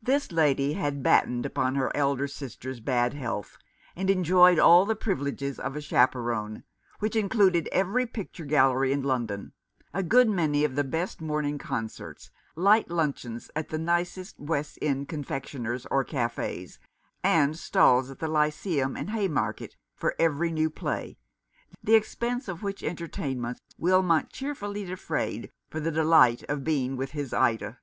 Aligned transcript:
This 0.00 0.32
lady 0.32 0.72
had 0.72 1.02
battened 1.02 1.44
upon 1.44 1.74
her 1.74 1.94
elder 1.94 2.26
sister's 2.26 2.80
bad 2.80 3.12
health, 3.12 3.58
and 3.94 4.08
enjoyed 4.08 4.58
all 4.58 4.86
the 4.86 4.96
privileges 4.96 5.58
of 5.60 5.76
a 5.76 5.82
chaperon, 5.82 6.64
which 7.00 7.14
included 7.14 7.68
every 7.70 8.06
picture 8.06 8.46
gallery 8.46 8.90
in 8.90 9.02
London, 9.02 9.52
a 9.92 10.02
good 10.02 10.30
many 10.30 10.64
of 10.64 10.76
the 10.76 10.82
best 10.82 11.20
morning 11.20 11.58
concerts, 11.58 12.30
light 12.56 12.88
luncheons 12.88 13.50
at 13.54 13.68
the 13.68 13.76
nicest 13.76 14.40
West 14.40 14.78
End 14.80 15.10
confectioners 15.10 15.84
or 15.90 16.04
cafes, 16.04 16.78
and 17.22 17.58
stalls 17.58 18.08
at 18.10 18.18
the 18.18 18.28
Lyceum 18.28 18.96
and 18.96 19.10
Haymarket 19.10 19.76
for 19.94 20.14
every 20.18 20.50
new 20.50 20.70
play, 20.70 21.18
the 21.84 21.96
expense 21.96 22.48
of 22.48 22.62
which 22.62 22.82
entertainments 22.82 23.60
Wilmot 23.76 24.30
cheerfully 24.30 24.86
defrayed 24.86 25.50
for 25.68 25.80
the 25.80 25.92
delight 25.92 26.42
of 26.44 26.64
being 26.64 26.96
with 26.96 27.10
his 27.10 27.34
Ida. 27.34 27.78